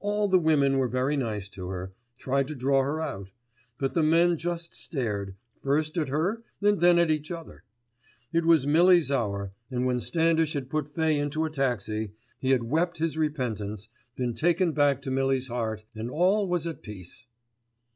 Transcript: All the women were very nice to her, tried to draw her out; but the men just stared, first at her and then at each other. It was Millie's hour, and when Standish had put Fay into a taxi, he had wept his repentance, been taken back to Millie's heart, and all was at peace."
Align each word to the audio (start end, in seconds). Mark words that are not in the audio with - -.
All 0.00 0.26
the 0.26 0.40
women 0.40 0.78
were 0.78 0.88
very 0.88 1.16
nice 1.16 1.48
to 1.50 1.68
her, 1.68 1.92
tried 2.18 2.48
to 2.48 2.56
draw 2.56 2.82
her 2.82 3.00
out; 3.00 3.30
but 3.78 3.94
the 3.94 4.02
men 4.02 4.36
just 4.36 4.74
stared, 4.74 5.36
first 5.62 5.96
at 5.96 6.08
her 6.08 6.42
and 6.60 6.80
then 6.80 6.98
at 6.98 7.08
each 7.08 7.30
other. 7.30 7.62
It 8.32 8.44
was 8.44 8.66
Millie's 8.66 9.12
hour, 9.12 9.52
and 9.70 9.86
when 9.86 10.00
Standish 10.00 10.54
had 10.54 10.70
put 10.70 10.88
Fay 10.90 11.20
into 11.20 11.44
a 11.44 11.50
taxi, 11.50 12.10
he 12.40 12.50
had 12.50 12.64
wept 12.64 12.98
his 12.98 13.16
repentance, 13.16 13.88
been 14.16 14.34
taken 14.34 14.72
back 14.72 15.00
to 15.02 15.10
Millie's 15.12 15.46
heart, 15.46 15.84
and 15.94 16.10
all 16.10 16.48
was 16.48 16.66
at 16.66 16.82
peace." 16.82 17.26